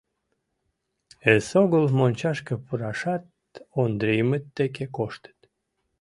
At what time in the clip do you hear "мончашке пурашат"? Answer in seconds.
1.97-3.23